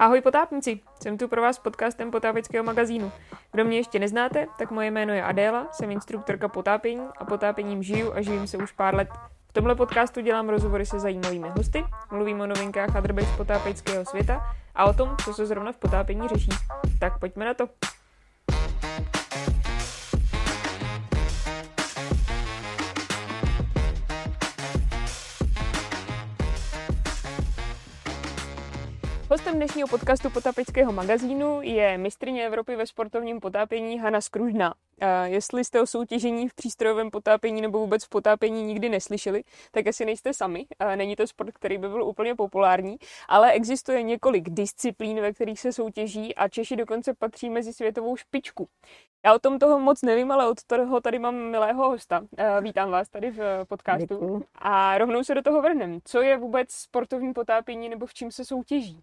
[0.00, 3.12] Ahoj potápníci, jsem tu pro vás s podcastem potápěckého magazínu.
[3.52, 8.12] Kdo mě ještě neznáte, tak moje jméno je Adéla, jsem instruktorka potápění a potápěním žiju
[8.12, 9.08] a živím se už pár let.
[9.48, 14.04] V tomhle podcastu dělám rozhovory se zajímavými hosty, mluvím o novinkách a drbech z potápěckého
[14.04, 14.42] světa
[14.74, 16.50] a o tom, co se zrovna v potápění řeší.
[17.00, 17.68] Tak pojďme na to.
[29.40, 34.74] Hostem dnešního podcastu Potapeckého magazínu je mistrině Evropy ve sportovním potápění Hanna Skružná.
[35.24, 40.04] Jestli jste o soutěžení v přístrojovém potápění nebo vůbec v potápění nikdy neslyšeli, tak asi
[40.04, 40.66] nejste sami.
[40.96, 42.96] Není to sport, který by byl úplně populární,
[43.28, 48.68] ale existuje několik disciplín, ve kterých se soutěží a Češi dokonce patří mezi světovou špičku.
[49.24, 52.22] Já o tom toho moc nevím, ale od toho tady mám milého hosta.
[52.60, 54.14] Vítám vás tady v podcastu.
[54.14, 54.44] Děkuju.
[54.54, 55.98] A rovnou se do toho vrhnem.
[56.04, 59.02] Co je vůbec sportovní potápění nebo v čím se soutěží?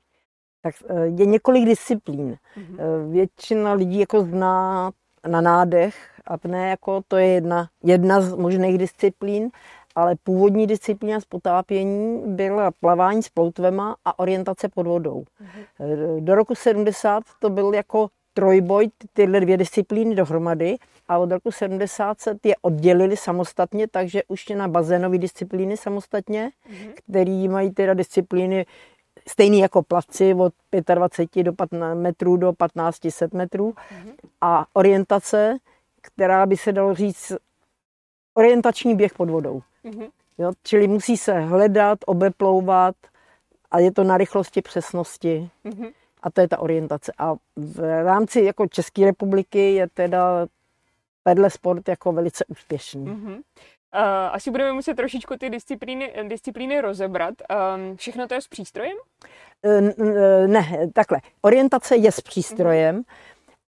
[0.67, 2.35] Tak eh, je několik disciplín.
[2.57, 3.11] Mm-hmm.
[3.11, 4.91] Většina lidí jako zná
[5.27, 9.49] na nádech apné, jako to je jedna, jedna z možných disciplín,
[9.95, 15.23] ale původní disciplína z potápění byla plavání s ploutvema a orientace pod vodou.
[15.23, 16.23] Mm-hmm.
[16.23, 20.77] Do roku 70 to byl jako trojboj, tyhle dvě disciplíny dohromady
[21.07, 26.91] a od roku 70 se je oddělili samostatně, takže už na bazénové disciplíny samostatně, mm-hmm.
[26.95, 28.65] který mají teda disciplíny
[29.27, 30.53] stejný jako plavci od
[30.95, 34.13] 25 do 15 metrů do 1500 metrů mm-hmm.
[34.41, 35.57] a orientace,
[36.01, 37.33] která by se dalo říct
[38.33, 39.61] orientační běh pod vodou.
[39.85, 40.09] Mm-hmm.
[40.37, 42.95] Jo, čili musí se hledat, obeplouvat
[43.71, 45.49] a je to na rychlosti, přesnosti.
[45.65, 45.91] Mm-hmm.
[46.23, 47.11] A to je ta orientace.
[47.17, 50.47] A v rámci jako České republiky je teda
[51.23, 53.05] tenhle sport jako velice úspěšný.
[53.05, 53.41] Mm-hmm.
[53.95, 57.33] Uh, asi budeme muset trošičku ty disciplíny, disciplíny rozebrat.
[57.75, 58.97] Um, všechno to je s přístrojem?
[59.65, 61.19] Uh, ne, takhle.
[61.41, 63.05] Orientace je s přístrojem, uh-huh.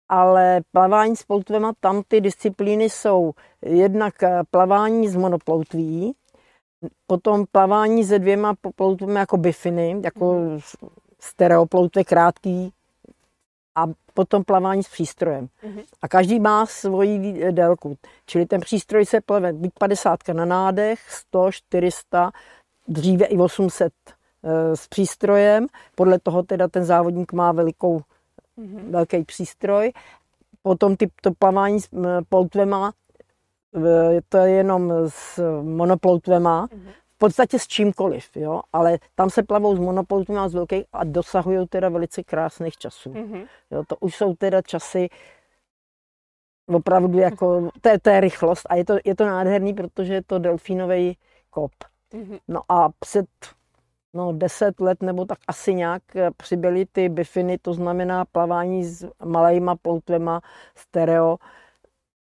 [0.09, 4.13] ale plavání s ploutvema, tam ty disciplíny jsou jednak
[4.51, 6.15] plavání z monoploutví,
[7.07, 10.89] potom plavání se dvěma ploutvemi jako bifiny, jako uh-huh.
[11.19, 12.73] stereoploutve krátký,
[13.75, 15.47] a potom plavání s přístrojem.
[15.47, 15.83] Mm-hmm.
[16.01, 17.97] A každý má svoji délku.
[18.25, 22.31] Čili ten přístroj se plave buď 50 na nádech, 100, 400,
[22.87, 23.93] dříve i 800
[24.43, 25.67] e, s přístrojem.
[25.95, 27.99] Podle toho teda ten závodník má velikou,
[28.57, 28.91] mm-hmm.
[28.91, 29.91] velký přístroj.
[30.61, 31.89] Potom ty, to plavání s
[32.29, 32.93] ploutvema,
[34.17, 36.67] e, to je jenom s monoploutvema.
[36.67, 38.61] Mm-hmm v podstatě s čímkoliv, jo?
[38.73, 43.09] ale tam se plavou s monopoltům a z velkých a dosahují teda velice krásných časů.
[43.09, 43.47] Mm-hmm.
[43.71, 43.83] Jo?
[43.87, 45.09] To už jsou teda časy
[46.67, 50.23] opravdu jako, to je, to je rychlost a je to, je to nádherný, protože je
[50.23, 51.17] to delfínový
[51.49, 51.71] kop.
[52.13, 52.39] Mm-hmm.
[52.47, 53.27] No a před
[54.13, 56.01] no, deset let nebo tak asi nějak
[56.37, 60.41] přibyly ty bifiny, to znamená plavání s malejma ploutvema,
[60.75, 61.37] stereo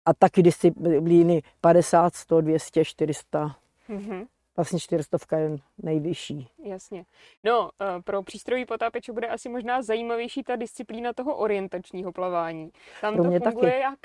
[0.06, 3.56] a taky disciplíny 50, 100, 200, 400.
[3.90, 4.26] Mm-hmm
[4.58, 6.48] vlastně 400 je nejvyšší.
[6.64, 7.06] Jasně.
[7.44, 12.72] No, eh, pro přístrojový potápěče bude asi možná zajímavější ta disciplína toho orientačního plavání.
[13.02, 13.82] Tam pro mě to funguje taky.
[13.82, 14.00] jak?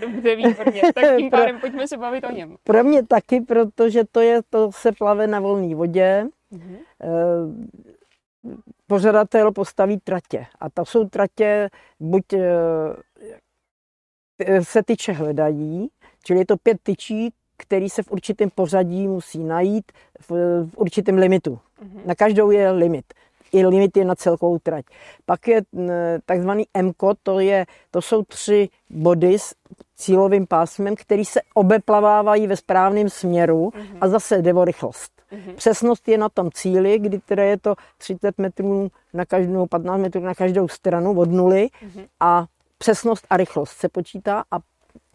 [0.00, 0.82] Dobře, výborně.
[0.94, 2.56] Tak tím pádem pro, pojďme se bavit o něm.
[2.64, 6.26] Pro mě taky, protože to je, to se plave na volné vodě.
[6.52, 6.78] Mm-hmm.
[8.86, 10.46] Pořadatel postaví tratě.
[10.60, 11.70] A to jsou tratě
[12.00, 12.94] buď eh,
[14.62, 15.88] se tyče hledají,
[16.24, 17.30] čili je to pět tyčí,
[17.60, 20.30] který se v určitém pořadí musí najít v,
[20.64, 21.58] v určitém limitu.
[21.82, 22.00] Mm-hmm.
[22.06, 23.04] Na každou je limit.
[23.52, 24.84] I limit je na celkovou trať.
[25.26, 25.62] Pak je
[26.26, 29.54] takzvaný MKO, to, je, to jsou tři body s
[29.96, 33.98] cílovým pásmem, který se obeplavávají ve správném směru mm-hmm.
[34.00, 35.12] a zase jde o rychlost.
[35.32, 35.54] Mm-hmm.
[35.54, 40.20] Přesnost je na tom cíli, kdy teda je to 30 metrů na každou, 15 metrů
[40.20, 42.06] na každou stranu od nuly mm-hmm.
[42.20, 42.46] a
[42.78, 44.58] přesnost a rychlost se počítá a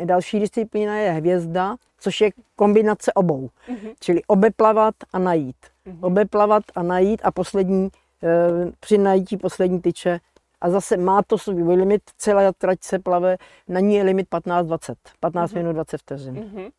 [0.06, 3.50] další disciplína je hvězda, což je kombinace obou.
[3.68, 3.94] Mm-hmm.
[4.00, 5.56] Čili obeplavat a najít.
[5.88, 6.00] Mm-hmm.
[6.02, 7.90] Obeplavat a najít a poslední,
[8.24, 10.20] e, při najítí poslední tyče.
[10.62, 13.38] A zase má to svůj limit, celá trať se plave,
[13.68, 15.58] na ní je limit 15-20, 15 mm-hmm.
[15.58, 16.36] minut 20 vteřin.
[16.36, 16.72] Mm-hmm.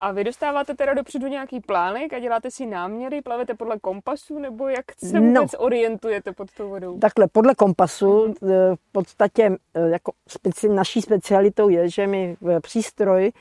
[0.00, 4.68] A vy dostáváte teda dopředu nějaký plánek a děláte si náměry, plavete podle kompasu, nebo
[4.68, 5.26] jak se no.
[5.26, 6.98] vůbec no, orientujete pod tou vodou?
[6.98, 8.76] Takhle, podle kompasu, mm-hmm.
[8.76, 13.32] v podstatě e, jako speci- naší specialitou je, že my přístroj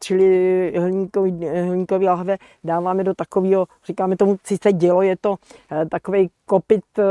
[0.00, 5.36] čili hliníkový, hliníkový lahve dáváme do takového, říkáme tomu sice dělo, je to
[5.72, 7.02] eh, takový kopit eh,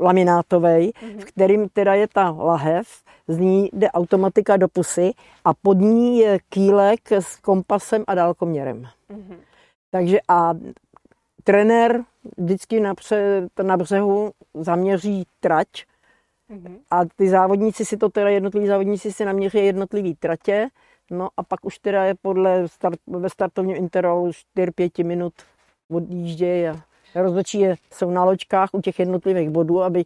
[0.00, 1.18] laminátový, mm-hmm.
[1.18, 2.86] v kterým teda je ta lahev,
[3.28, 5.10] z ní jde automatika do pusy
[5.44, 8.82] a pod ní je kýlek s kompasem a dálkoměrem.
[8.82, 9.36] Mm-hmm.
[9.90, 10.54] Takže a
[11.44, 12.04] trenér
[12.36, 15.68] vždycky na, pře, na břehu zaměří trať
[16.50, 16.78] mm-hmm.
[16.90, 20.68] a ty závodníci si to teda, jednotliví závodníci si naměří jednotlivý tratě,
[21.10, 25.32] no a pak už teda je podle start, ve startovním intervalu 4-5 minut
[25.90, 26.82] odjíždějí a
[27.14, 30.04] rozhodčí je, jsou na loďkách u těch jednotlivých bodů, aby,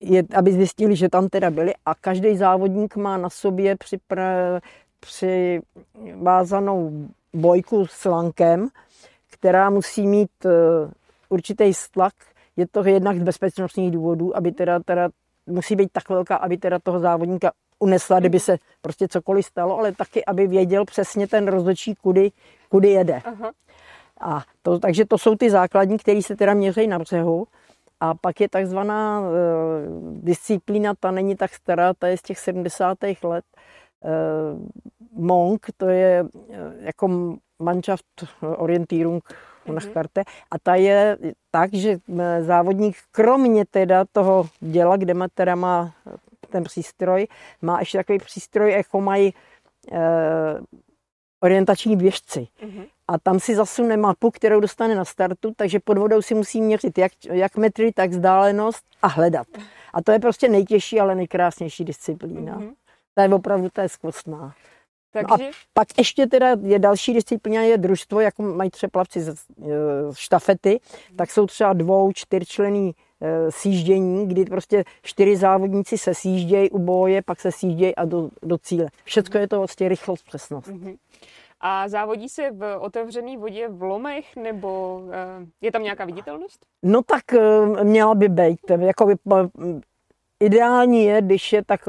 [0.00, 4.60] je, aby zjistili, že tam teda byli a každý závodník má na sobě připra,
[5.00, 8.68] přivázanou bojku s lankem,
[9.30, 10.50] která musí mít uh,
[11.28, 12.14] určitý stlak.
[12.56, 15.08] Je to jednak z bezpečnostních důvodů, aby teda, teda
[15.46, 19.92] musí být tak velká, aby teda toho závodníka unesla, kdyby se prostě cokoliv stalo, ale
[19.92, 22.30] taky, aby věděl přesně ten rozhodčí, kudy,
[22.68, 23.22] kudy jede.
[23.24, 23.52] Aha.
[24.20, 27.46] A to, takže to jsou ty základní, které se teda měří na břehu.
[28.00, 29.24] A pak je takzvaná e,
[30.22, 32.98] disciplína, ta není tak stará, ta je z těch 70.
[33.22, 33.44] let.
[34.04, 34.10] E,
[35.12, 36.26] Monk, to je e,
[36.78, 38.04] jako Mannschaft
[38.40, 39.22] Orientierung
[39.66, 39.92] mhm.
[39.92, 40.22] Karte.
[40.50, 41.18] A ta je
[41.50, 41.98] tak, že
[42.40, 45.92] závodník kromě teda toho děla, kde má, teda má
[46.50, 47.26] ten přístroj,
[47.62, 49.34] má ještě takový přístroj, jako mají
[49.92, 50.00] e,
[51.40, 52.48] orientační běžci.
[52.62, 52.86] Mm-hmm.
[53.08, 56.98] A tam si zasune mapu, kterou dostane na startu, takže pod vodou si musí měřit
[56.98, 59.46] jak, jak metry, tak vzdálenost a hledat.
[59.94, 62.58] A to je prostě nejtěžší, ale nejkrásnější disciplína.
[62.58, 62.74] Mm-hmm.
[63.14, 64.54] Ta je opravdu ta je skvostná.
[65.12, 65.26] Takže...
[65.30, 69.36] No a pak ještě teda je další disciplína, je družstvo, jako mají třeba plavci z
[70.12, 70.80] štafety,
[71.16, 77.22] tak jsou třeba dvou, čtyřčlený e, sjíždění, kdy prostě čtyři závodníci se sjíždějí u boje,
[77.22, 78.88] pak se sjíždějí a do, do cíle.
[79.04, 80.68] Všechno je to vlastně rychlost, přesnost.
[80.68, 80.96] Mm-hmm.
[81.60, 86.66] A závodí se v otevřené vodě v lomech, nebo e, je tam nějaká viditelnost?
[86.82, 88.70] No tak e, měla by být.
[88.78, 89.14] Jako by,
[90.40, 91.80] ideální je, když je tak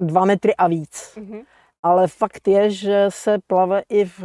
[0.00, 1.12] dva metry a víc.
[1.16, 1.44] Mm-hmm
[1.82, 4.20] ale fakt je, že se plave i v,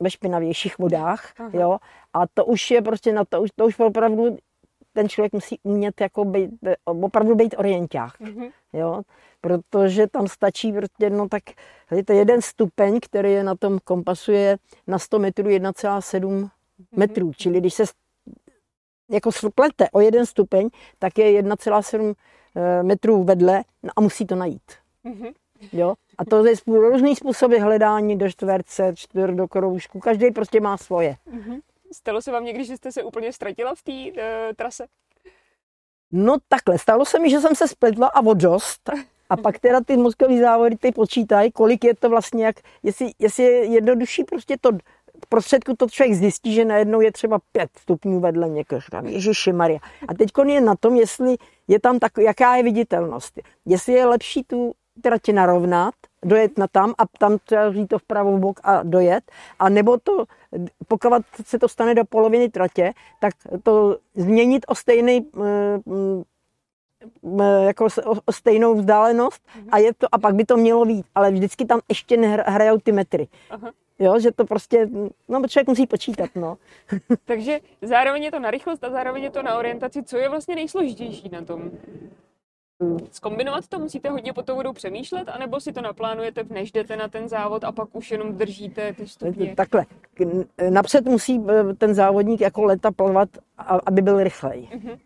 [0.00, 1.50] ve špinavějších vodách, Aha.
[1.52, 1.78] jo,
[2.12, 4.36] a to už je prostě na to, už, to už opravdu
[4.98, 6.50] ten člověk musí umět jako být,
[6.84, 8.50] opravdu být orienták, mm-hmm.
[8.72, 9.02] jo,
[9.40, 11.42] protože tam stačí prostě, no tak,
[12.04, 14.56] to jeden stupeň, který je na tom kompasu, je
[14.86, 16.48] na 100 metrů 1,7 mm-hmm.
[16.96, 17.84] metrů, čili když se
[19.10, 20.68] jako splete o jeden stupeň,
[20.98, 22.14] tak je 1,7
[22.56, 24.72] eh, metrů vedle no a musí to najít.
[25.04, 25.32] Mm-hmm.
[25.72, 25.94] Jo?
[26.18, 30.00] A to je různý způsoby hledání do čtverce, čtvrt do kroužku.
[30.00, 31.16] Každý prostě má svoje.
[31.32, 31.60] Mm-hmm.
[31.92, 34.18] Stalo se vám někdy, že jste se úplně ztratila v té uh,
[34.56, 34.86] trase?
[36.12, 38.90] No takhle, stalo se mi, že jsem se spletla a odžost.
[39.30, 43.42] A pak teda ty mozkové závody ty počítají, kolik je to vlastně, jak, jestli, jestli
[43.44, 44.70] je jednodušší prostě to
[45.28, 48.80] prostředku to člověk zjistí, že najednou je třeba pět stupňů vedle někoho.
[49.06, 49.78] Ježiši Maria.
[50.08, 51.36] A teď je na tom, jestli
[51.68, 53.40] je tam tak, jaká je viditelnost.
[53.66, 54.74] Jestli je lepší tu
[55.22, 59.32] tě narovnat, dojet na tam a tam třeba vzít to vpravo bok a dojet.
[59.58, 60.24] A nebo to,
[60.88, 61.12] pokud
[61.44, 65.80] se to stane do poloviny tratě, tak to změnit o stejný eh,
[67.40, 67.86] eh, jako
[68.26, 71.80] o stejnou vzdálenost a, je to, a pak by to mělo být, ale vždycky tam
[71.88, 73.28] ještě nehrajou ty metry.
[73.50, 73.72] Aha.
[73.98, 74.88] Jo, že to prostě,
[75.28, 76.58] no člověk musí počítat, no.
[77.24, 80.02] Takže zároveň je to na rychlost a zároveň je to na orientaci.
[80.02, 81.70] Co je vlastně nejsložitější na tom?
[83.12, 87.28] Zkombinovat to musíte hodně pod tou přemýšlet, anebo si to naplánujete, než jdete na ten
[87.28, 89.54] závod a pak už jenom držíte ty stupně?
[89.56, 89.86] Takhle.
[90.70, 93.28] Napřed musí eh, ten závodník jako leta plavat,
[93.86, 94.68] aby byl rychlej.
[94.72, 94.98] Mm-hmm.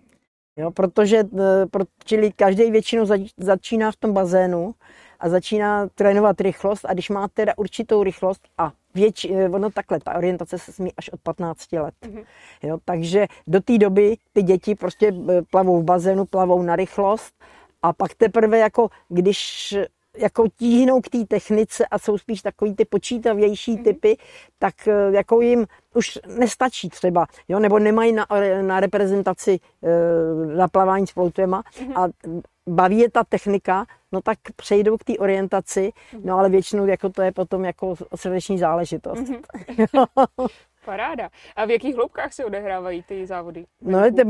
[0.57, 3.07] Jo, protože eh, čili každý většinou
[3.37, 4.75] začíná v tom bazénu
[5.21, 10.01] a začíná trénovat rychlost a když má teda určitou rychlost a větši, eh, ono takhle,
[10.01, 11.95] ta orientace se smí až od 15 let.
[12.03, 12.25] Mm-hmm.
[12.63, 15.15] Jo, takže do té doby ty děti prostě
[15.51, 17.35] plavou v bazénu, plavou na rychlost
[17.83, 19.75] a pak teprve jako, když
[20.19, 23.85] jako tíhnou k té technice a jsou spíš takový ty počítavější mm-hmm.
[23.85, 24.17] typy,
[24.59, 28.27] tak eh, jako jim už nestačí třeba, jo, nebo nemají na,
[28.63, 32.01] na reprezentaci eh, na plavání s ploutvěma mm-hmm.
[32.01, 32.09] a
[32.69, 36.21] baví je ta technika, no tak přejdou k té orientaci, mm-hmm.
[36.25, 39.25] no ale většinou jako to je potom jako srdeční záležitost.
[40.85, 41.29] Paráda.
[41.57, 43.65] A v jakých hloubkách se odehrávají ty závody?
[43.81, 44.23] No, ta,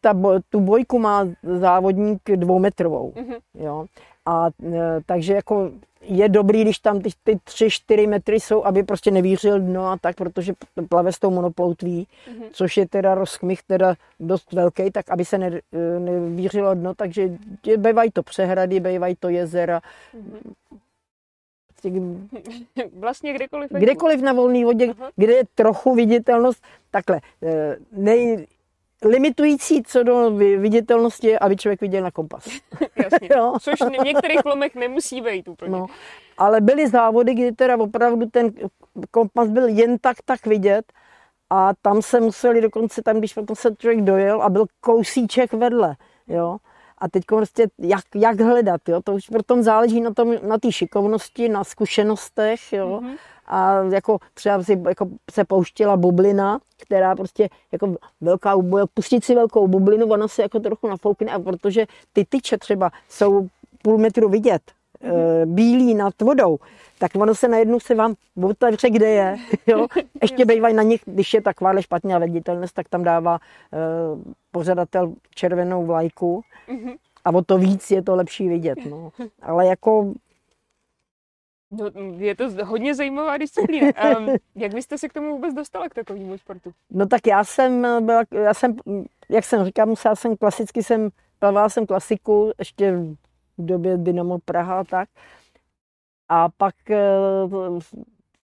[0.00, 0.14] ta,
[0.50, 3.12] tu bojku má závodník dvoumetrovou.
[3.16, 3.38] Mm-hmm.
[3.54, 3.86] Jo.
[4.26, 8.82] A e, takže jako je dobrý, když tam ty, ty tři, čtyři metry jsou, aby
[8.82, 10.52] prostě nevířil dno a tak, protože
[10.88, 12.44] plave s tou monoploutví, mm-hmm.
[12.52, 17.30] což je teda rozkmich teda dost velký, tak aby se ne, e, nevířilo dno, takže
[17.76, 19.80] bývají to přehrady, bývají to jezera,
[20.16, 20.52] mm-hmm
[22.98, 23.70] vlastně kdekoliv.
[23.70, 25.10] Kdekoliv na volné vodě, Aha.
[25.16, 28.46] kde je trochu viditelnost, takhle, eh, nej,
[29.04, 32.48] limitující co do viditelnosti je, aby člověk viděl na kompas.
[33.02, 33.28] Jasně,
[33.60, 35.70] což v některých lomech nemusí být úplně.
[35.70, 35.86] No,
[36.38, 38.52] ale byly závody, kdy teda opravdu ten
[39.10, 40.92] kompas byl jen tak tak vidět
[41.50, 45.96] a tam se museli dokonce, tam když potom se člověk dojel a byl kousíček vedle,
[46.28, 46.56] jo.
[46.98, 49.00] A teď prostě jak, jak hledat, jo?
[49.04, 53.00] to už potom záleží na tom, na té šikovnosti, na zkušenostech, jo.
[53.00, 53.16] Mm-hmm.
[53.46, 58.56] A jako třeba si jako se pouštěla bublina, která prostě jako velká,
[58.94, 63.48] pustit si velkou bublinu, ona se jako trochu nafoukne a protože ty tyče třeba jsou
[63.82, 64.62] půl metru vidět,
[65.02, 65.46] mm-hmm.
[65.46, 66.58] bílí nad vodou,
[66.98, 69.36] tak ono se najednou se vám otevře, kde je.
[69.66, 69.86] Jo?
[70.22, 75.86] Ještě bývají na nich, když je takováhle špatně viditelnost, tak tam dává uh, pořadatel červenou
[75.86, 76.96] vlajku mm-hmm.
[77.24, 78.78] a o to víc je to lepší vidět.
[78.90, 79.12] No.
[79.42, 80.12] Ale jako
[81.70, 83.86] No, je to hodně zajímavá disciplína.
[84.18, 86.72] Um, jak byste se k tomu vůbec dostala, k takovému sportu?
[86.90, 88.76] No tak já jsem byla, já jsem,
[89.28, 92.98] jak jsem říkal, musela jsem klasicky jsem, plavala jsem klasiku ještě
[93.58, 95.08] v době Dynamo Praha a tak.
[96.28, 97.80] A pak uh,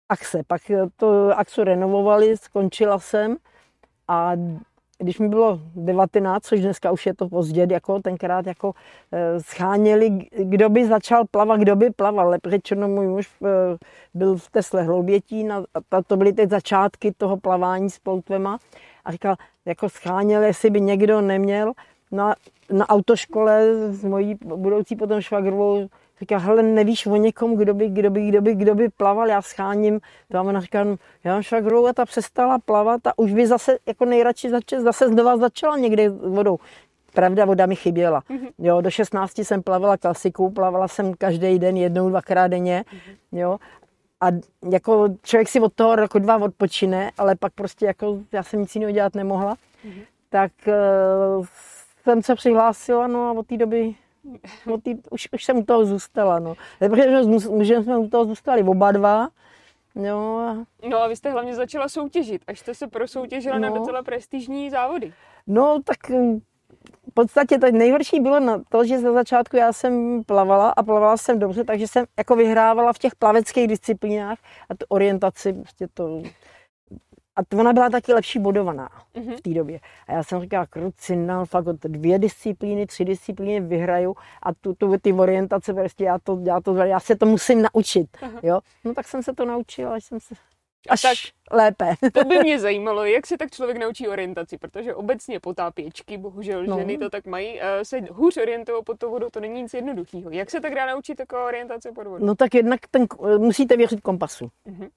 [0.09, 0.63] Axe, pak
[0.97, 3.37] to Axu renovovali, skončila jsem
[4.09, 4.33] a
[4.99, 8.73] když mi bylo 19, což dneska už je to pozdě, jako tenkrát jako
[9.13, 12.37] e, scháněli, kdo by začal plavat, kdo by plaval.
[12.47, 13.31] Řečeno, můj muž
[14.15, 18.59] byl v Tesle hloubětí, na, a to byly teď začátky toho plavání s ploutvema
[19.05, 21.73] a říkal, jako scháněli, jestli by někdo neměl
[22.13, 22.35] na,
[22.73, 25.89] na autoškole s mojí budoucí potom švagrovou
[26.21, 29.43] Říká, hele, nevíš o někom, kdo by, kdo by, kdo by, kdo by plaval, já
[29.43, 30.01] scháním.
[30.33, 30.87] To a ona říká,
[31.25, 35.09] já mám švagrovou a ta přestala plavat a už by zase jako nejradši začal, zase
[35.09, 36.59] znova začala někde vodou.
[37.15, 38.21] Pravda, voda mi chyběla.
[38.21, 38.49] Mm-hmm.
[38.59, 42.85] Jo, do 16 jsem plavala klasiku, plavala jsem každý den, jednou, dvakrát denně.
[42.93, 43.39] Mm-hmm.
[43.39, 43.59] Jo,
[44.21, 44.27] a
[44.71, 48.75] jako člověk si od toho roku dva odpočine, ale pak prostě jako já jsem nic
[48.75, 49.55] jiného dělat nemohla.
[49.55, 50.03] Mm-hmm.
[50.31, 50.53] Tak
[51.39, 51.47] uh,
[52.03, 53.95] jsem se přihlásila, no a od té doby
[54.67, 56.55] no, tý, už, už jsem u toho zůstala, no.
[56.79, 57.23] Protože
[57.61, 59.29] že jsme u toho zůstali oba dva,
[59.95, 60.65] No.
[60.89, 63.71] no a vy jste hlavně začala soutěžit, až jste se prosoutěžila no.
[63.71, 65.13] na docela prestižní závody.
[65.47, 66.41] No tak hm,
[67.11, 71.17] v podstatě to nejhorší bylo na to, že za začátku já jsem plavala a plavala
[71.17, 74.39] jsem dobře, takže jsem jako vyhrávala v těch plaveckých disciplínách
[74.69, 76.23] a tu orientaci, prostě to
[77.41, 79.37] a ona byla taky lepší bodovaná mm-hmm.
[79.37, 79.81] v té době.
[80.07, 84.99] A já jsem říkala, kruci, no, fakt dvě disciplíny, tři disciplíny vyhraju a tu, tu
[85.03, 88.07] ty orientace, prostě já, to, já, to, já se to musím naučit.
[88.21, 88.41] Uh-huh.
[88.43, 88.61] Jo?
[88.85, 90.35] No tak jsem se to naučila, až jsem se
[90.89, 91.17] až tak,
[91.51, 91.95] lépe.
[92.13, 96.79] To by mě zajímalo, jak se tak člověk naučí orientaci, protože obecně potápěčky, bohužel no.
[96.79, 100.31] ženy to tak mají, eh, se hůř orientují pod tou vodou, to není nic jednoduchého.
[100.31, 102.25] Jak se tak dá naučit taková orientace pod vodou?
[102.27, 103.07] No tak jednak ten,
[103.39, 104.51] musíte věřit kompasu.
[104.67, 104.91] Uh-huh.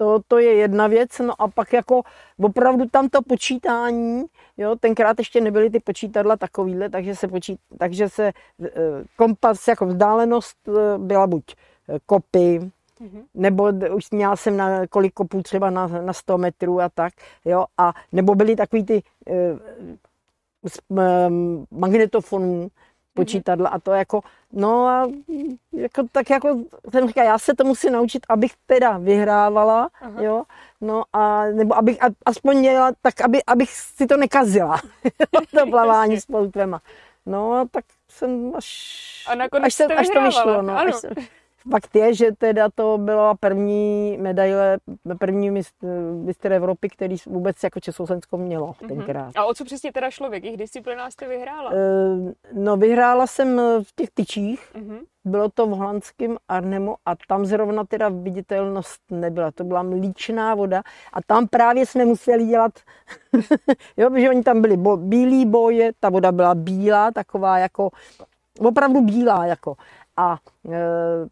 [0.00, 2.02] To, to je jedna věc, no a pak jako
[2.42, 4.24] opravdu tam to počítání,
[4.56, 8.32] jo, tenkrát ještě nebyly ty počítadla takovýhle, takže se, počít, takže se e,
[9.16, 11.54] kompas jako vzdálenost e, byla buď e,
[12.06, 12.60] kopy,
[13.00, 13.24] mm-hmm.
[13.34, 17.12] nebo už měla jsem na kolik kopů třeba na, na 100 metrů a tak,
[17.44, 19.02] jo, a nebo byly takový ty
[20.68, 20.80] z
[21.70, 22.68] magnetofonů,
[23.20, 24.20] počítadla a to jako,
[24.52, 25.08] no a
[25.72, 26.58] jako, tak jako
[26.90, 30.22] jsem říkal, já se to musím naučit, abych teda vyhrávala, Aha.
[30.22, 30.42] jo,
[30.80, 34.80] no a nebo abych a, aspoň měla, tak aby, abych si to nekazila,
[35.56, 36.80] to plavání s ploutvema.
[37.26, 38.66] No a tak jsem až,
[39.28, 41.08] a až, se, až to vyšlo, no, až se,
[41.70, 44.78] Fakt je, že teda to byla první medaile,
[45.18, 45.50] první
[46.24, 48.88] mistr Evropy, který vůbec jako Československo mělo mm-hmm.
[48.88, 49.32] tenkrát.
[49.36, 50.30] A o co přesně teda šlo?
[50.30, 51.70] V jakých disciplinách jste vyhrála?
[51.70, 54.72] Uh, no vyhrála jsem v těch tyčích.
[54.74, 54.98] Mm-hmm.
[55.24, 59.50] Bylo to v holandském Arnemu a tam zrovna teda viditelnost nebyla.
[59.50, 62.72] To byla mlíčná voda a tam právě jsme museli dělat,
[63.96, 67.90] jo, protože oni tam byli bo, bílý boje, ta voda byla bílá, taková jako,
[68.58, 69.76] opravdu bílá jako.
[70.20, 70.38] A
[70.70, 70.78] e,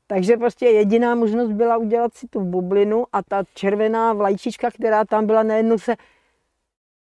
[0.07, 5.27] takže prostě jediná možnost byla udělat si tu bublinu a ta červená vlajčička, která tam
[5.27, 5.97] byla, najednou se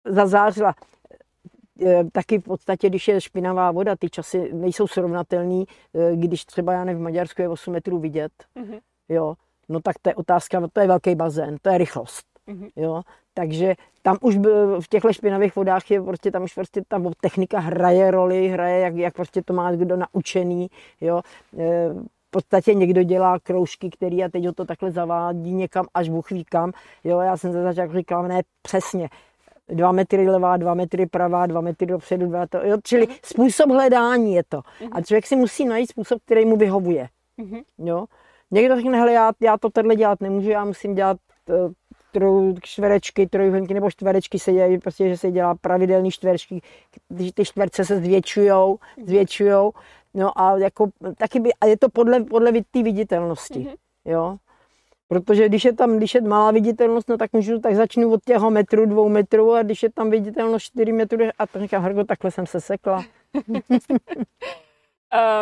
[0.04, 0.74] zazářila.
[1.82, 5.64] E, taky v podstatě, když je špinavá voda, ty časy nejsou srovnatelné,
[5.94, 8.80] e, když třeba, já nevím, v Maďarsku je 8 metrů vidět, mm-hmm.
[9.08, 9.34] jo,
[9.68, 12.26] no tak to je otázka, to je velký bazén, to je rychlost.
[12.48, 12.70] Mm-hmm.
[12.76, 13.02] Jo?
[13.38, 17.58] Takže tam už byl, v těchto špinavých vodách je prostě, tam už prostě ta technika
[17.58, 20.68] hraje roli, hraje, jak, jak prostě to má kdo naučený,
[21.00, 21.20] jo.
[21.58, 21.88] E,
[22.28, 26.30] v podstatě někdo dělá kroužky, který a teď ho to takhle zavádí někam až Bůh
[26.30, 26.72] ví kam.
[27.04, 29.08] Jo, já jsem se začal říkal, ne, přesně,
[29.68, 33.18] dva metry levá, dva metry pravá, dva metry dopředu, dva to, jo, čili mm-hmm.
[33.22, 34.60] způsob hledání je to.
[34.92, 37.08] A člověk si musí najít způsob, který mu vyhovuje.
[37.38, 37.62] Mm-hmm.
[37.78, 38.04] Jo.
[38.50, 41.16] Někdo řekne, hele, já, já to tenhle dělat nemůžu, já musím dělat
[42.16, 46.62] troj, čtverečky, trojuhelníky nebo čtverečky se dělají, prostě, že se dělá pravidelný čtverečky,
[47.08, 49.72] když ty čtverce se zvětšujou, zvětšujou,
[50.14, 53.76] no a jako taky by, a je to podle, podle té viditelnosti, mm-hmm.
[54.04, 54.36] jo.
[55.08, 58.50] Protože když je tam, když je malá viditelnost, no tak můžu, tak začnu od těho
[58.50, 62.30] metru, dvou metrů a když je tam viditelnost 4 metrů a tak říkám, Hrgo, takhle
[62.30, 63.04] jsem se sekla.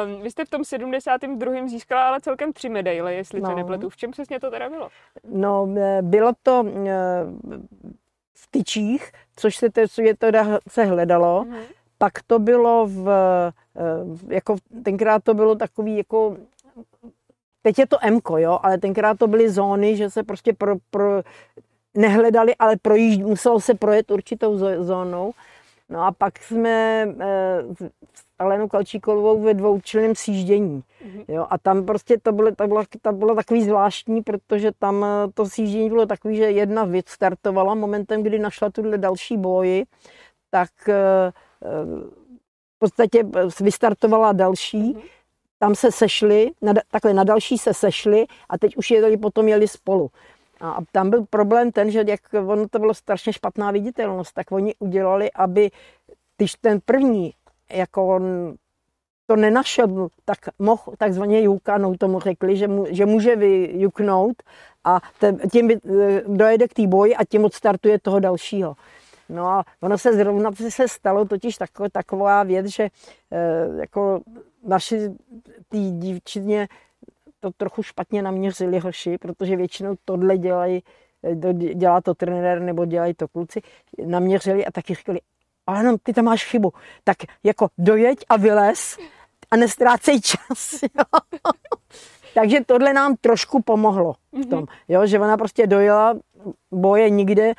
[0.04, 1.68] Um, vy jste v tom 72.
[1.68, 3.48] získala ale celkem tři medaile, jestli no.
[3.48, 3.88] se nepletu.
[3.88, 4.88] V čem přesně to teda bylo?
[5.28, 6.92] No, e, bylo to e,
[8.34, 9.68] v tyčích, což se,
[10.18, 11.44] teda se hledalo.
[11.44, 11.64] Mm-hmm.
[11.98, 16.36] Pak to bylo v, e, jako tenkrát to bylo takový jako
[17.66, 21.22] Teď je to M, jo, ale tenkrát to byly zóny, že se prostě pro, pro,
[21.94, 25.32] nehledali, ale projížd, muselo se projet určitou zónou.
[25.88, 27.06] No a pak jsme
[28.38, 30.82] eh, s Alenou Kalčíkovou ve dvoučlenném sjíždění.
[30.82, 31.24] Mm-hmm.
[31.28, 35.32] Jo, a tam prostě to bylo, to, bylo, to bylo takový zvláštní, protože tam eh,
[35.34, 39.84] to sjíždění bylo takový, že jedna věc startovala momentem, kdy našla tuhle další boji,
[40.50, 41.32] tak eh,
[42.76, 43.24] v podstatě
[43.60, 44.94] vystartovala další.
[44.94, 45.02] Mm-hmm
[45.64, 49.68] tam se sešli, na, takhle na další se sešli a teď už jeli, potom jeli
[49.68, 50.10] spolu.
[50.60, 54.74] A tam byl problém ten, že jak ono to bylo strašně špatná viditelnost, tak oni
[54.78, 55.70] udělali, aby
[56.36, 57.32] když ten první
[57.74, 58.54] jako on
[59.26, 64.42] to nenašel, tak mohl takzvaně jukanout, tomu řekli, že, mu, že může vyjuknout
[64.84, 68.76] a ten, tím by, eh, dojede k té boji a tím odstartuje toho dalšího.
[69.28, 72.90] No a ono se zrovna se stalo totiž taková, taková věc, že e,
[73.80, 74.20] jako
[74.66, 75.10] naši
[75.68, 76.68] tý dívčině
[77.40, 80.82] to trochu špatně naměřili hoši, protože většinou tohle dělají,
[81.74, 83.60] dělá to trenér nebo dělají to kluci,
[84.06, 85.20] naměřili a taky říkali,
[85.66, 86.72] ale no, ty tam máš chybu,
[87.04, 88.98] tak jako dojeď a vylez
[89.50, 90.84] a nestrácej čas.
[90.94, 91.80] Jo.
[92.34, 94.68] Takže tohle nám trošku pomohlo v tom, mhm.
[94.88, 96.14] jo, že ona prostě dojela,
[96.70, 97.54] boje nikde,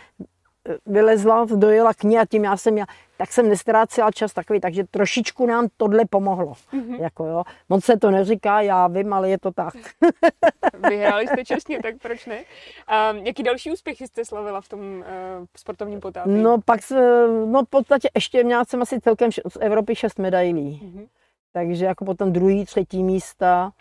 [0.85, 2.85] vylezla, dojela k ní a tím já jsem já,
[3.17, 6.53] tak jsem nestrácela čas takový, takže trošičku nám tohle pomohlo.
[6.53, 7.01] Mm-hmm.
[7.01, 7.43] Jako jo.
[7.69, 9.73] Moc se to neříká, já vím, ale je to tak.
[10.89, 12.43] Vyhráli jste čestně, tak proč ne?
[12.87, 15.03] A jaký další úspěchy jste slavila v tom uh,
[15.57, 16.43] sportovním potápění?
[16.43, 16.79] No pak,
[17.45, 20.81] no v podstatě ještě měla jsem asi celkem z Evropy šest medailí.
[20.83, 21.07] Mm-hmm.
[21.53, 23.71] Takže jako potom druhý, třetí místa.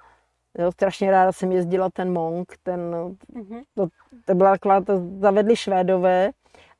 [0.58, 2.94] Jo, strašně ráda jsem jezdila ten Monk, ten,
[3.34, 3.62] mm-hmm.
[3.74, 3.86] to,
[4.24, 6.30] to byla taková, to zavedli Švédové,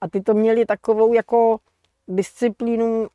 [0.01, 1.59] a ty to měli takovou jako
[2.09, 3.09] disciplínu,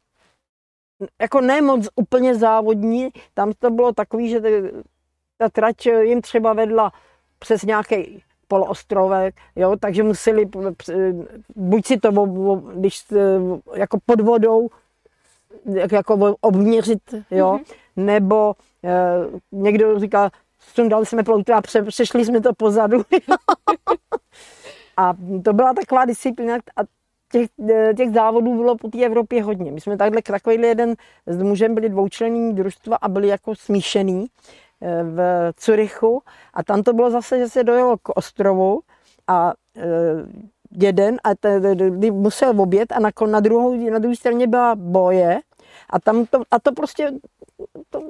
[1.21, 4.41] jako ne moc úplně závodní, tam to bylo takový, že
[5.37, 6.91] ta trať jim třeba vedla
[7.39, 10.49] přes nějaký poloostrovek, jo, takže museli
[11.55, 12.11] buď si to,
[12.75, 13.05] když
[13.75, 14.69] jako pod vodou,
[15.65, 17.73] jako obměřit, jo, mm-hmm.
[17.95, 23.01] nebo eh, někdo říká, sundali jsme ploutu a přešli jsme to pozadu.
[24.97, 26.81] A to byla taková disciplína a
[27.31, 27.49] těch,
[27.97, 29.71] těch závodů bylo po té Evropě hodně.
[29.71, 34.27] My jsme takhle takovýhle jeden s mužem byli dvoučlenní družstva a byli jako smíšený
[34.81, 36.21] eh, v Curychu
[36.53, 38.79] a tam to bylo zase, že se dojelo k ostrovu
[39.27, 39.83] a eh,
[40.71, 41.63] jeden a ten,
[42.11, 45.39] musel obět a na, na, druhou, na druhé straně byla boje
[45.89, 47.11] a tam to, a to prostě
[47.89, 48.01] to,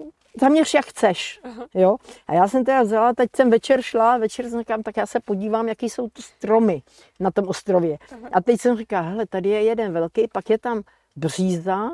[0.41, 1.41] zaměř jak chceš.
[1.73, 1.97] Jo?
[2.27, 5.19] A já jsem teda vzala, teď jsem večer šla, večer jsem říkám, tak já se
[5.19, 6.81] podívám, jaký jsou tu stromy
[7.19, 7.97] na tom ostrově.
[8.11, 8.29] Aha.
[8.31, 10.81] A teď jsem říkala, hele, tady je jeden velký, pak je tam
[11.15, 11.89] bříza,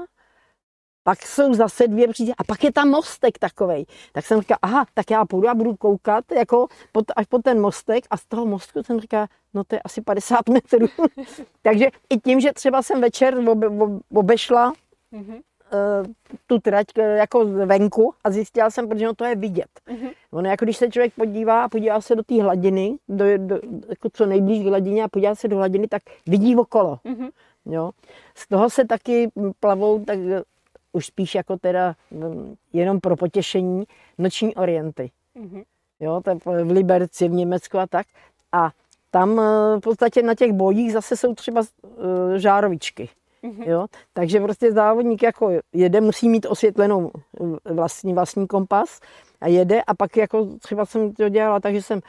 [1.04, 3.86] pak jsou zase dvě břízy a pak je tam mostek takovej.
[4.12, 7.62] Tak jsem říkala, aha, tak já půjdu a budu koukat jako pod, až po ten
[7.62, 10.88] mostek a z toho mostku jsem říkala, no to je asi 50 metrů.
[11.62, 13.68] Takže i tím, že třeba jsem večer obe,
[14.14, 14.74] obešla
[15.14, 15.42] mm-hmm
[16.48, 19.68] tu trať eh, jako venku a zjistila jsem, protože to je vidět.
[19.88, 20.10] Mm-hmm.
[20.32, 23.60] Ono jako když se člověk podívá a podívá se do té hladiny, do, do,
[23.90, 27.00] jako co nejblíž k hladině a podívá se do hladiny, tak vidí okolo.
[27.06, 27.30] Mm-hmm.
[27.66, 27.92] Jo.
[28.36, 30.44] Z toho se taky plavou tak eh,
[30.94, 33.84] už spíš jako teda mm, jenom pro potěšení
[34.18, 35.12] noční orienty.
[35.36, 35.64] Mm-hmm.
[36.00, 38.08] Jo, to je v Liberci, v Německu a tak.
[38.52, 38.72] A
[39.12, 39.36] tam
[39.78, 41.62] v podstatě na těch bojích zase jsou třeba
[42.38, 43.10] žárovičky.
[43.46, 43.70] Mm-hmm.
[43.70, 43.86] Jo?
[44.14, 47.12] Takže prostě závodník jako jede, musí mít osvětlenou
[47.66, 49.00] vlastní, vlastní kompas
[49.42, 52.02] a jede a pak jako třeba jsem to dělala takže jsem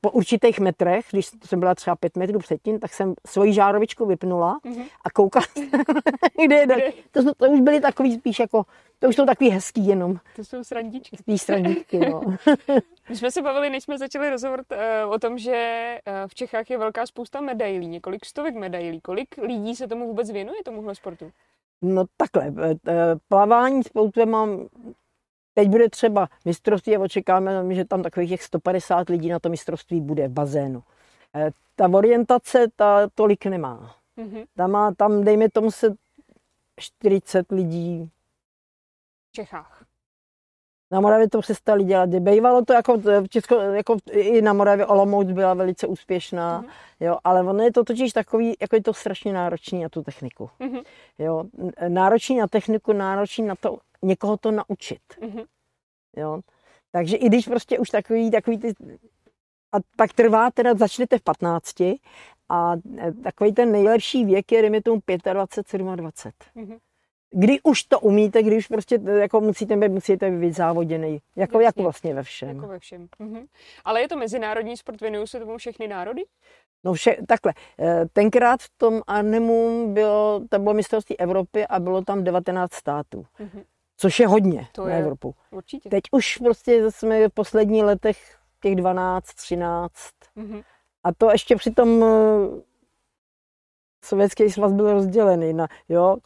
[0.00, 4.58] po určitých metrech, když jsem byla třeba pět metrů předtím, tak jsem svoji žárovičku vypnula
[4.64, 4.84] mm-hmm.
[5.04, 5.46] a koukala,
[6.44, 6.92] kde je.
[7.10, 8.64] To, to už byly takový spíš jako
[9.02, 10.16] to už jsou takový hezký jenom.
[10.36, 11.16] To jsou srandičky.
[11.16, 12.20] Spíš srandičky, no.
[13.08, 16.70] My jsme se bavili, než jsme začali rozhovor uh, o tom, že uh, v Čechách
[16.70, 19.00] je velká spousta medailí, několik stovek medailí.
[19.00, 21.30] Kolik lidí se tomu vůbec věnuje, tomuhle sportu?
[21.82, 22.52] No takhle,
[22.88, 23.90] eh, plavání s
[24.24, 24.68] mám
[25.54, 30.00] Teď bude třeba mistrovství a očekáváme, že tam takových těch 150 lidí na to mistrovství
[30.00, 30.82] bude v bazénu.
[31.76, 33.96] Ta orientace ta tolik nemá.
[34.18, 34.44] Mm-hmm.
[34.56, 35.94] Tam, má, tam dejme tomu se
[36.80, 38.10] 40 lidí
[39.32, 39.84] Čechách.
[40.90, 42.08] Na Moravě to přestali dělat.
[42.08, 46.70] Bývalo to jako, v Česko, jako i na Moravě Olomouc byla velice úspěšná, mm-hmm.
[47.00, 50.50] jo, ale ono je to totiž takový, jako je to strašně náročný na tu techniku.
[50.60, 50.82] Mm-hmm.
[51.18, 51.44] Jo,
[51.88, 55.02] náročný na techniku, náročný na to někoho to naučit.
[55.20, 55.46] Mm-hmm.
[56.16, 56.40] Jo.
[56.92, 58.74] Takže i když prostě už takový, takový ty,
[59.72, 61.80] a pak trvá, teda začnete v 15
[62.48, 62.74] a
[63.22, 66.32] takový ten nejlepší věk je, dejme tomu 25, 27.
[66.56, 66.78] Mm-hmm
[67.32, 71.18] kdy už to umíte, když prostě jako musíte být, musíte být závoděný.
[71.36, 72.48] Jako, jako vlastně ve všem.
[72.48, 73.08] Jako ve všem.
[73.18, 73.46] Mhm.
[73.84, 76.22] Ale je to mezinárodní sport, věnují se tomu všechny národy?
[76.84, 82.02] No vše, takhle, eh, tenkrát v tom Arnemu bylo, to bylo mistrovství Evropy a bylo
[82.02, 83.26] tam 19 států.
[83.38, 83.62] Mhm.
[83.96, 85.34] Což je hodně to na je, Evropu.
[85.50, 85.88] Určitě.
[85.88, 89.94] Teď už prostě jsme v posledních letech těch 12, 13.
[90.36, 90.62] Mhm.
[91.04, 92.62] A to ještě přitom eh,
[94.04, 96.16] Sovětský svaz byl rozdělený na, jo,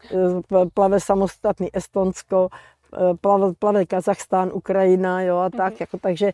[0.75, 2.49] plave samostatný Estonsko,
[3.21, 5.81] plave, plave Kazachstán, Ukrajina, jo, a tak, mm-hmm.
[5.81, 6.33] jako, takže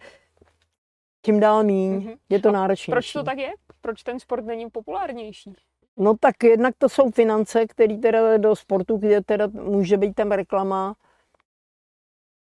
[1.23, 2.17] tím dál míň, mm-hmm.
[2.29, 2.91] je to náročnější.
[2.91, 3.53] Proč to tak je?
[3.81, 5.55] Proč ten sport není populárnější?
[5.97, 10.33] No tak jednak to jsou finance, které teda do sportu, kde teda může být tam
[10.33, 10.95] reklama,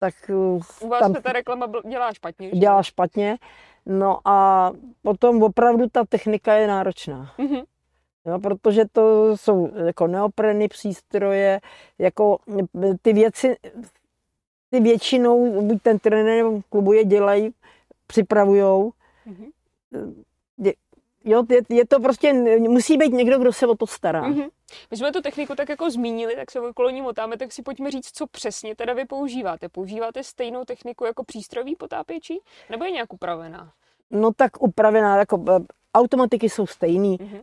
[0.02, 0.14] tak
[0.80, 2.50] U vás tam se ta reklama dělá špatně.
[2.50, 2.56] Že?
[2.56, 3.38] Dělá špatně.
[3.86, 4.70] No a
[5.02, 7.34] potom opravdu ta technika je náročná.
[7.38, 7.64] Mm-hmm.
[8.26, 11.60] Jo, protože to jsou jako neopreny přístroje,
[11.98, 12.38] jako
[13.02, 13.56] ty věci,
[14.70, 17.54] ty většinou, buď ten trenér nebo klubu je dělají,
[18.06, 18.92] připravujou.
[19.26, 20.14] Mm-hmm.
[21.24, 24.28] Jo, je, je, to prostě, musí být někdo, kdo se o to stará.
[24.28, 24.48] Mm-hmm.
[24.90, 27.90] My jsme tu techniku tak jako zmínili, tak se okolo ní motáme, tak si pojďme
[27.90, 29.68] říct, co přesně teda vy používáte.
[29.68, 33.72] Používáte stejnou techniku jako přístrojový potápěči, nebo je nějak upravená?
[34.10, 35.60] No tak upravená, jako eh,
[35.94, 37.18] automatiky jsou stejný.
[37.18, 37.42] Mm-hmm.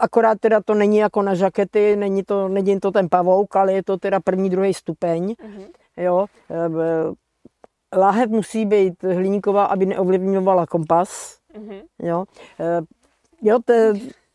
[0.00, 3.82] Akorát teda to není jako na žakety, není to, není to ten pavouk, ale je
[3.82, 5.32] to teda první, druhý stupeň.
[5.32, 5.66] Mm-hmm.
[5.96, 6.26] Jo.
[6.50, 11.38] Eh, láhev musí být hliníková, aby neovlivňovala kompas.
[11.54, 11.82] Mm-hmm.
[12.02, 12.24] Jo.
[13.42, 13.72] Jo, to,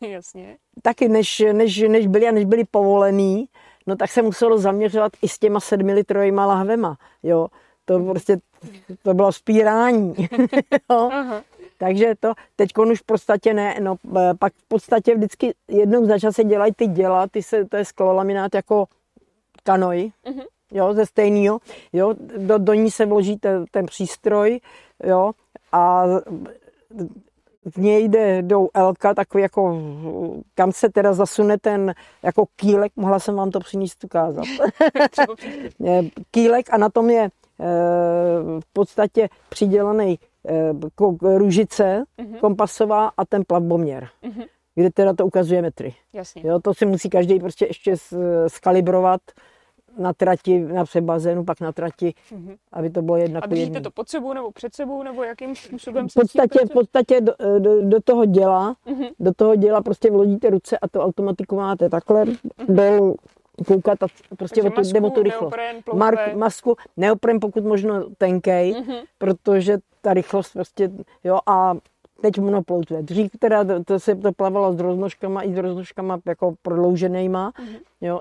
[0.00, 0.56] Jasně.
[0.82, 3.48] Taky než, než, než, byli a než byli povolený,
[3.86, 6.96] no tak se muselo zaměřovat i s těma sedmilitrovými lahvema.
[7.22, 7.48] Jo.
[7.84, 8.38] To prostě
[9.02, 10.14] to bylo spírání.
[10.90, 11.10] jo.
[11.78, 16.18] Takže to teď už v podstatě ne, no e, pak v podstatě vždycky jednou za
[16.18, 18.86] čas se dělají ty děla, ty se, to je sklolaminát jako
[19.62, 20.44] kanoj, mm-hmm.
[20.72, 21.58] jo, ze stejného,
[21.92, 24.60] jo, do, do ní se vloží ten, ten přístroj,
[25.04, 25.32] jo,
[25.72, 26.04] a
[27.64, 29.82] v něj jde, jdou elka, takový jako,
[30.54, 34.44] kam se teda zasune ten jako kýlek, mohla jsem vám to přinést ukázat.
[36.30, 37.30] kýlek a na tom je e,
[38.60, 40.18] v podstatě přidělaný
[40.48, 42.38] Eh, růžice uh-huh.
[42.38, 44.46] kompasová a ten plavboměr, uh-huh.
[44.74, 45.94] kde teda to ukazuje metry.
[46.12, 46.42] Jasně.
[46.44, 47.94] Jo, to si musí každý prostě ještě
[48.46, 49.20] skalibrovat
[50.00, 52.56] na trati, na bazénu, pak na trati, uh-huh.
[52.72, 53.44] aby to bylo jednak.
[53.44, 57.20] A držíte to pod sebou nebo před sebou, nebo jakým způsobem v podstatě, v podstatě
[57.20, 59.10] do, do, do, toho děla, uh-huh.
[59.20, 62.74] do toho děla prostě vlodíte ruce a to automatiku máte takhle uh-huh.
[62.74, 63.16] dolů
[63.66, 65.56] koukat a prostě o tu, masku, o tu rychlost.
[65.56, 69.02] Neopren, Mark, masku, neopren pokud možno tenkej, uh-huh.
[69.18, 70.90] protože ta rychlost prostě,
[71.24, 71.74] jo, a
[72.22, 73.02] teď monoploutuje.
[73.02, 77.80] Dřív teda to, to se to plavalo s roznožkama i s roznožkama jako prodlouženýma, uh-huh.
[78.00, 78.20] jo.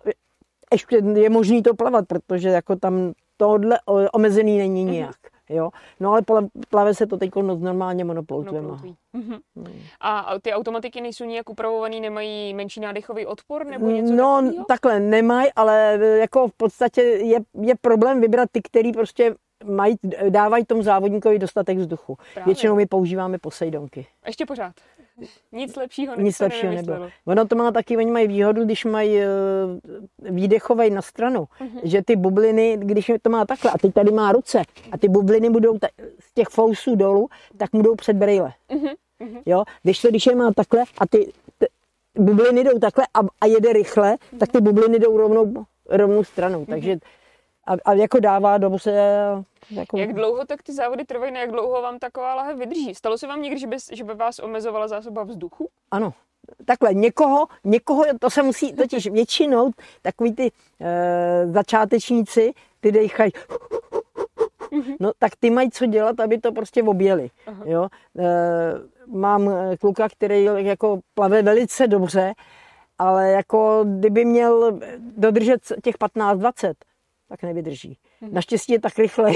[0.73, 3.79] Ještě je možný to plavat, protože jako tam tohle
[4.13, 5.15] omezený není nijak.
[5.15, 5.55] Uh-huh.
[5.55, 5.69] Jo?
[5.99, 6.21] No ale
[6.69, 8.81] plave se to teď normálně monoploutvema.
[9.13, 9.37] Mhm.
[9.55, 9.79] Hmm.
[10.01, 14.65] A ty automatiky nejsou nijak upravovaný, nemají menší nádechový odpor nebo něco No takového?
[14.67, 19.95] takhle nemají, ale jako v podstatě je, je problém vybrat ty, který prostě mají,
[20.29, 22.17] dávají tomu závodníkovi dostatek vzduchu.
[22.33, 22.45] Právě.
[22.45, 24.07] Většinou my používáme posejdonky.
[24.27, 24.73] Ještě pořád.
[25.51, 27.09] Nic lepšího, Nic lepšího nebylo.
[27.25, 29.23] Ono to má taky, oni mají výhodu, když mají uh,
[30.35, 31.79] výdechovej na stranu, uh-huh.
[31.83, 35.49] že ty bubliny, když to má takhle a teď tady má ruce a ty bubliny
[35.49, 35.87] budou ta,
[36.19, 38.53] z těch fousů dolů, tak budou před brejle.
[38.69, 38.95] Uh-huh.
[39.21, 39.41] Uh-huh.
[39.45, 39.63] Jo?
[39.83, 41.67] Když to, když je má takhle a ty, ty
[42.15, 44.37] bubliny jdou takhle a, a jede rychle, uh-huh.
[44.37, 46.65] tak ty bubliny jdou rovnou, rovnou stranou.
[46.65, 46.97] Takže
[47.69, 49.01] a, a jako dává dobře.
[49.69, 49.97] Jako...
[49.97, 52.95] Jak dlouho tak ty závody trvají, jak dlouho vám taková lahev vydrží?
[52.95, 55.69] Stalo se vám někdy, že by, že by vás omezovala zásoba vzduchu?
[55.91, 56.13] Ano.
[56.65, 60.51] Takhle, někoho, někoho, to se musí, totiž většinou takový ty
[60.81, 63.31] e, začátečníci, ty dejchají,
[64.71, 64.93] mhm.
[64.99, 67.29] no tak ty mají co dělat, aby to prostě objeli.
[67.65, 67.87] Jo?
[68.19, 68.27] E,
[69.07, 72.33] mám kluka, který jako plave velice dobře,
[72.99, 74.79] ale jako kdyby měl
[75.17, 76.73] dodržet těch 15-20,
[77.29, 77.97] tak nevydrží.
[78.21, 78.33] Mhm.
[78.33, 79.31] Naštěstí je tak rychle.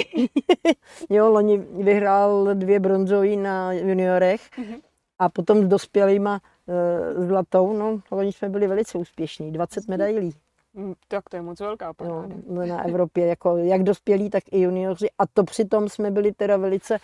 [1.09, 4.75] jo, loni vyhrál dvě bronzové na juniorech mhm.
[5.19, 10.33] a potom s dospělýma e, zlatou, no loni jsme byli velice úspěšní, 20 medailí.
[10.73, 12.35] Mm, tak to je moc velká paráda.
[12.65, 15.07] na Evropě, jako jak dospělí, tak i junioři.
[15.19, 16.97] A to přitom jsme byli teda velice,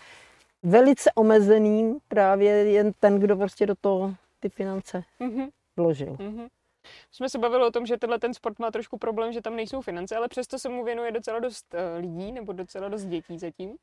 [0.63, 6.15] velice omezený, právě jen ten, kdo prostě do toho ty finance Mhm, vložil.
[6.19, 6.47] mhm.
[7.11, 9.81] Jsme se bavili o tom, že tenhle ten sport má trošku problém, že tam nejsou
[9.81, 13.75] finance, ale přesto se mu věnuje docela dost eh, lidí nebo docela dost dětí zatím.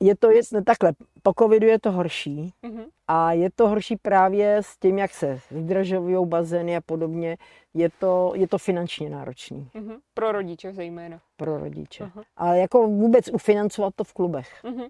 [0.00, 4.56] Je to je, takhle, po covidu je to horší Mhm, a je to horší právě
[4.56, 7.36] s tím, jak se zdržují bazény a podobně.
[7.74, 9.96] Je to, je to finančně náročný mhm.
[10.14, 11.20] Pro rodiče zejména.
[11.36, 12.04] pro rodiče.
[12.04, 12.22] Aha.
[12.36, 14.64] Ale jako vůbec ufinancovat to v klubech.
[14.64, 14.86] Mhm,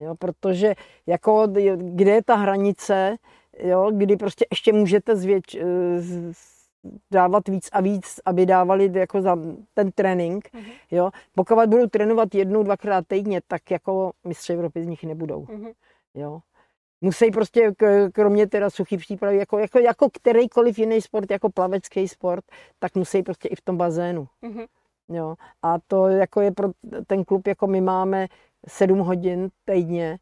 [0.00, 0.74] Jo, protože
[1.06, 1.46] jako,
[1.76, 3.16] kde je ta hranice,
[3.58, 5.64] jo, kdy prostě ještě můžete zvětš, eh,
[7.10, 9.36] dávat víc a víc, aby dávali jako za
[9.74, 10.48] ten trénink.
[10.52, 10.70] Mhm.
[10.90, 11.10] Jo.
[11.34, 15.46] Pokud budou trénovat jednou, dvakrát týdně, tak jako mistři Evropy z nich nebudou.
[15.50, 15.70] mhm,
[16.14, 16.40] Jo.
[17.00, 17.72] Musí prostě,
[18.12, 22.44] kromě teda suchý přípravy, jako, jako, jako kterýkoliv jiný sport, jako plavecký sport,
[22.78, 24.26] tak musí prostě i v tom bazénu.
[24.42, 24.64] mhm.
[25.08, 25.34] Jo.
[25.62, 26.68] A to jako je pro
[27.06, 28.26] ten klub, jako my máme
[28.68, 30.18] 7 hodin týdně.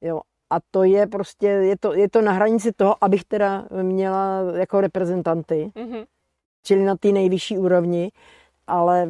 [0.00, 0.20] Jo.
[0.50, 4.80] A to je prostě, je to, je to na hranici toho, abych teda měla jako
[4.80, 6.04] reprezentanty, Mhm.
[6.62, 8.12] čili na té nejvyšší úrovni,
[8.66, 9.08] ale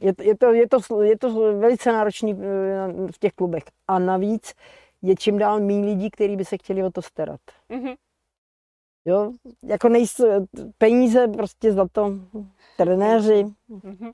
[0.00, 3.62] je, to- je, to, je, to, je to velice náročný eh, v těch klubech.
[3.88, 4.52] A navíc
[5.02, 7.40] je čím dál méně lidí, kteří by se chtěli o to starat.
[7.68, 7.94] Mhm.
[9.04, 10.24] Jo, jako nejsou
[10.78, 12.12] peníze prostě za to
[12.76, 14.10] trenéři, Mhm.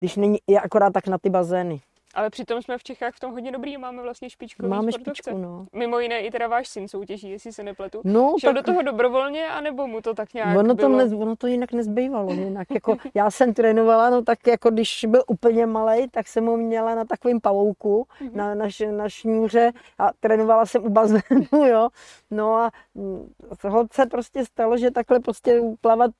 [0.00, 1.80] když není, je akorát tak na ty bazény.
[2.14, 5.22] Ale přitom jsme v Čechách v tom hodně dobrý, máme vlastně špičkový Máme sportovce.
[5.22, 5.66] špičku, no.
[5.72, 8.00] Mimo jiné i teda váš syn soutěží, jestli se nepletu.
[8.04, 10.96] No, Šel tak do toho dobrovolně, anebo mu to tak nějak ono to, bylo?
[10.96, 12.32] ne, ono to jinak nezbývalo.
[12.32, 16.56] Jinak jako, já jsem trénovala, no tak jako když byl úplně malý, tak jsem ho
[16.56, 18.36] měla na takovém pavouku, Mhm.
[18.36, 21.88] na, na, na šňůře a trénovala jsem u bazénu, jo.
[22.30, 23.32] No a mm,
[23.68, 26.10] holce prostě stalo, že takhle prostě plavat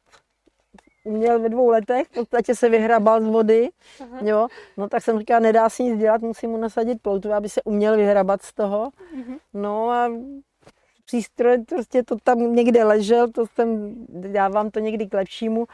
[1.04, 3.68] uměl ve dvou letech, v podstatě se vyhrabal z vody,
[4.00, 4.18] Aha.
[4.22, 4.48] jo.
[4.76, 7.96] No tak jsem říkala, nedá se nic dělat, musím mu nasadit ploutu, aby se uměl
[7.96, 8.90] vyhrabat z toho.
[9.16, 9.36] Mhm.
[9.54, 10.10] No a
[11.04, 15.66] přístroj, prostě to tam někde ležel, to jsem, dávám to někdy k lepšímu.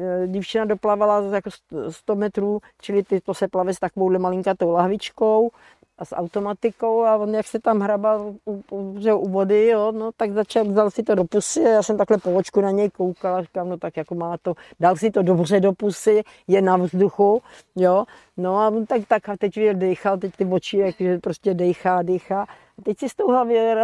[0.00, 1.50] Eh, Divčina doplavala jako
[1.90, 5.50] 100 metrů, čili ty, to se plave s takovouhle malinkatou lahvičkou
[6.00, 10.12] a s automatikou a on jak se tam hrabal u, u, u vody, jo, no,
[10.12, 12.90] tak začal, vzal si to do pusy a já jsem takhle po očku na něj
[12.90, 16.76] koukala, říkám, no tak jako má to, dal si to dobře do pusy, je na
[16.76, 17.42] vzduchu,
[17.76, 18.04] jo,
[18.36, 22.02] no a on tak, tak a teď dechal, teď ty oči, jak, že prostě dechá,
[22.02, 22.42] dechá.
[22.78, 23.76] A teď si s tou hlavě,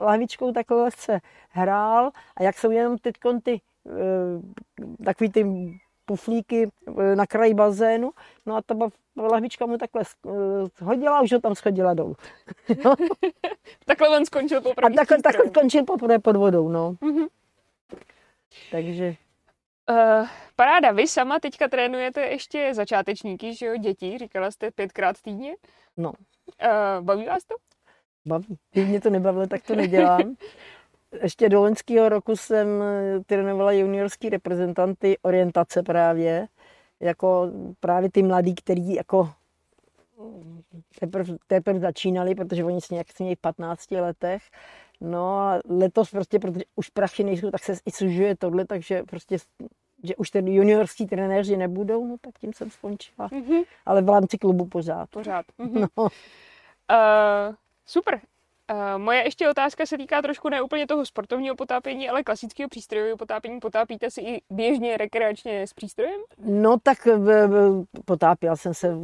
[0.00, 1.18] lahvičkou takhle se
[1.50, 5.44] hrál a jak jsou jenom teď ty eh, takový ty
[6.06, 8.10] puflíky eh, na kraji bazénu,
[8.46, 8.74] no a ta
[9.16, 10.30] lahvička mu takhle eh,
[10.84, 12.16] hodila a už ho tam schodila dolů.
[13.84, 14.94] Takhle on skončil A poprvé.
[14.94, 16.96] takhle, takhle skončil poprvé pod vodou, no.
[17.00, 17.26] Mhm.
[18.70, 19.14] Takže
[19.90, 25.56] Uh, paráda, vy sama teďka trénujete ještě začátečníky, že jo, děti, říkala jste pětkrát týdně.
[25.96, 26.08] No.
[26.10, 27.54] Uh, baví vás to?
[28.26, 28.58] baví.
[28.72, 30.20] Kdyby mě to nebavilo, tak to nedělám.
[31.22, 36.48] Ještě do loňského roku jsem eh, trénovala juniorský reprezentanty orientace právě,
[37.00, 37.50] jako
[37.80, 39.32] právě ty mladí, kteří jako
[41.00, 44.42] teprve, teprve začínali, protože oni s nějak v 15 letech.
[45.00, 49.38] No a letos prostě, protože už prachy nejsou, tak se i sužuje tohle, takže prostě
[50.04, 53.28] že už ten juniorský trenéři nebudou, no tak tím jsem skončila.
[53.32, 53.62] Mhm.
[53.86, 55.10] Ale v rámci klubu pořád.
[55.10, 55.46] Pořád.
[55.58, 55.80] Mhm.
[55.80, 56.02] No.
[56.02, 57.54] Uh,
[57.86, 58.20] super.
[58.72, 63.16] Uh, moje ještě otázka se týká trošku ne úplně toho sportovního potápění, ale klasického přístrojového
[63.16, 63.60] potápění.
[63.60, 66.20] Potápíte si i běžně rekreačně s přístrojem?
[66.38, 67.48] No tak v,
[68.04, 68.94] potápěla jsem se,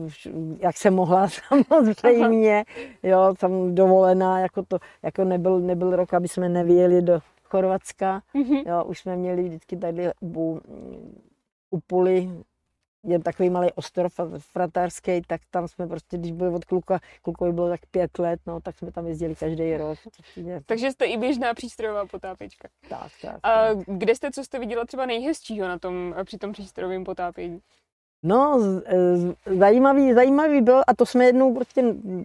[0.59, 1.29] jak jsem mohla
[1.69, 2.65] samozřejmě,
[3.03, 8.57] jo, tam dovolená, jako to, jako nebyl, nebyl rok, aby jsme nevyjeli do Chorvatska, Mhm.
[8.67, 10.61] jo, už jsme měli vždycky tady u,
[11.71, 12.31] u Puli,
[13.05, 17.69] je takový malý ostrov fratarský, tak tam jsme prostě, když byli od kluka, klukovi bylo
[17.69, 19.99] tak pět let, no, tak jsme tam jezdili každý rok.
[20.67, 22.69] Takže jste i běžná přístrojová potápěčka.
[22.89, 23.41] tak, tak.
[23.43, 27.61] A kde jste, co jste viděla třeba nejhezčího na tom, při tom přístrojovém potápění?
[28.23, 28.83] No, z-
[29.59, 32.25] zajímavý, zajímavý byl, a to jsme jednou prostě mm,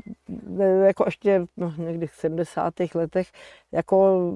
[0.86, 2.74] jako ještě no, někdy v 70.
[2.96, 3.28] letech
[3.72, 4.32] jako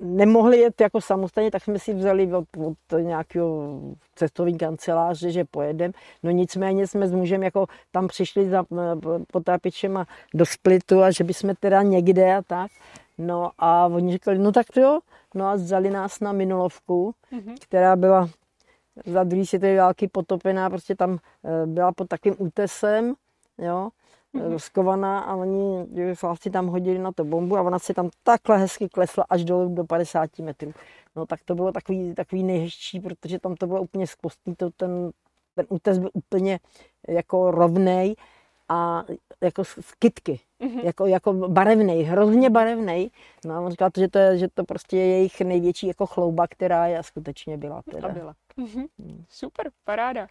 [0.00, 3.80] nemohli jet jako samostatně, tak jsme si vzali od, od nějakého
[4.14, 5.92] cestovní kanceláře, že pojedem.
[6.22, 8.64] No nicméně jsme s mužem jako tam přišli za
[9.32, 12.70] potápěčema do Splitu a že bychom teda někde a tak.
[13.18, 14.98] No a oni říkali, no tak to jo.
[15.34, 17.54] No a vzali nás na minulovku, Mhm.
[17.60, 18.28] která byla
[19.06, 23.14] za druhé světové války potopená, prostě tam eh, byla pod takovým útesem,
[23.58, 23.88] jo.
[24.34, 24.56] mm-hmm.
[24.56, 25.86] skovaná a oni
[26.34, 29.74] si tam hodili na to bombu a ona si tam takhle hezky klesla až dolů
[29.74, 30.72] do 50 metrů.
[31.16, 35.10] No tak to bylo takový, takový nejhezčí, protože tam to bylo úplně skvostný, to ten,
[35.54, 36.60] ten útes byl úplně
[37.08, 38.14] jako rovnej
[38.72, 39.04] a
[39.40, 40.84] jako z kytky, mm-hmm.
[40.84, 43.10] jako, jako barevný, hrozně barevný.
[43.44, 46.46] No a on říkal, že to, je, že to prostě je jejich největší jako chlouba,
[46.46, 47.82] která je skutečně byla.
[47.90, 48.08] Teda.
[48.08, 48.34] A byla.
[48.58, 48.86] Mm-hmm.
[49.28, 50.26] Super, paráda.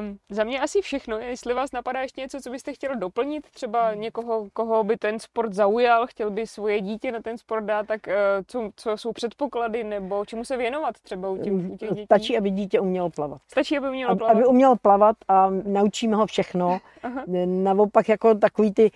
[0.00, 1.18] Um, za mě asi všechno.
[1.18, 5.52] Jestli vás napadá ještě něco, co byste chtěl doplnit, třeba někoho, koho by ten sport
[5.52, 8.12] zaujal, chtěl by svoje dítě na ten sport dát, tak uh,
[8.46, 12.04] co, co jsou předpoklady nebo čemu se věnovat třeba u těch, u těch dětí?
[12.04, 13.40] Stačí, aby dítě umělo plavat.
[13.48, 14.32] Stačí, aby umělo plavat?
[14.32, 16.78] Aby, aby umělo plavat a naučíme ho všechno.
[17.02, 17.24] Aha.
[17.46, 18.90] Naopak jako takový ty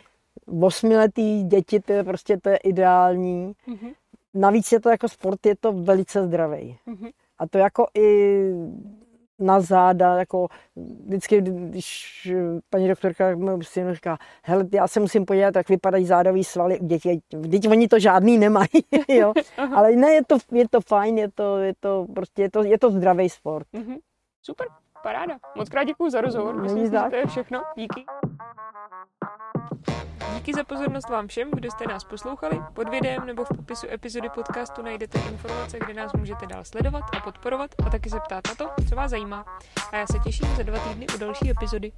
[0.62, 3.52] osmiletý děti, to je prostě to je ideální.
[3.68, 3.94] Uh-huh.
[4.34, 6.78] Navíc je to jako sport, je to velice zdravý.
[6.88, 7.10] Uh-huh.
[7.38, 8.40] A to jako i
[9.40, 10.48] na záda, jako
[11.06, 12.28] vždycky, když
[12.70, 16.86] paní doktorka mi synu říká, hele, já se musím podívat, jak vypadají zádový svaly u
[16.86, 17.20] dětí.
[17.34, 18.68] Vždyť oni to žádný nemají,
[19.08, 19.32] jo.
[19.74, 22.78] Ale ne, je to, je to fajn, je to, je to prostě, je to, je
[22.78, 23.66] to zdravý sport.
[23.74, 23.98] Mm-hmm.
[24.42, 24.66] Super,
[25.02, 25.34] Paráda.
[25.54, 26.62] Moc krát děkuji za rozhovor.
[26.62, 27.62] Myslím, že to je všechno.
[27.76, 28.04] Díky.
[30.34, 32.62] Díky za pozornost vám všem, kdo jste nás poslouchali.
[32.74, 37.20] Pod videem nebo v popisu epizody podcastu najdete informace, kde nás můžete dál sledovat a
[37.20, 39.44] podporovat a taky se ptát na to, co vás zajímá.
[39.92, 41.92] A já se těším za dva týdny u další epizody.